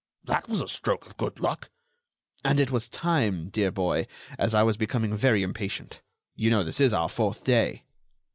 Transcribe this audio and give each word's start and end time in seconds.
"That 0.23 0.49
was 0.49 0.61
a 0.61 0.67
stroke 0.67 1.05
of 1.05 1.15
good 1.15 1.39
luck." 1.39 1.69
"And 2.43 2.59
it 2.59 2.71
was 2.71 2.89
time, 2.89 3.49
dear 3.49 3.69
boy, 3.69 4.07
as 4.39 4.55
I 4.55 4.63
was 4.63 4.75
becoming 4.75 5.15
very 5.15 5.43
impatient. 5.43 6.01
You 6.35 6.49
know, 6.49 6.63
this 6.63 6.79
is 6.79 6.91
our 6.91 7.07
fourth 7.07 7.43
day." 7.43 7.83